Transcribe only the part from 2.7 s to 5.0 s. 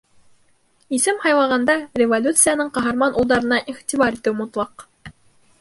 ҡаһарман улдарына иғтибар итеү мотлаҡ.